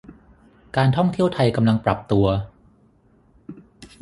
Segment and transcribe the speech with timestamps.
[0.77, 2.25] การท่องเที่ยวไทยกำลังปรับตัว